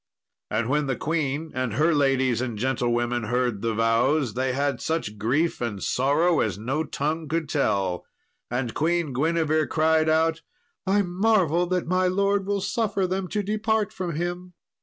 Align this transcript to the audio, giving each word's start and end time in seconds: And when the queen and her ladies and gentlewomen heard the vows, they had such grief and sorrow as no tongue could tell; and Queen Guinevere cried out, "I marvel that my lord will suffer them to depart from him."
And 0.49 0.67
when 0.67 0.87
the 0.87 0.95
queen 0.95 1.51
and 1.53 1.73
her 1.73 1.93
ladies 1.93 2.41
and 2.41 2.57
gentlewomen 2.57 3.25
heard 3.25 3.61
the 3.61 3.75
vows, 3.75 4.33
they 4.33 4.53
had 4.53 4.81
such 4.81 5.19
grief 5.19 5.61
and 5.61 5.83
sorrow 5.83 6.39
as 6.39 6.57
no 6.57 6.83
tongue 6.83 7.27
could 7.27 7.47
tell; 7.47 8.07
and 8.49 8.73
Queen 8.73 9.13
Guinevere 9.13 9.67
cried 9.67 10.09
out, 10.09 10.41
"I 10.87 11.03
marvel 11.03 11.67
that 11.67 11.85
my 11.85 12.07
lord 12.07 12.47
will 12.47 12.61
suffer 12.61 13.05
them 13.05 13.27
to 13.27 13.43
depart 13.43 13.93
from 13.93 14.15
him." 14.15 14.53